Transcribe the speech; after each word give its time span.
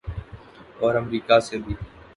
اور 0.79 0.95
امریکہ 0.95 1.39
سے 1.39 1.57
بھی۔ 1.57 1.75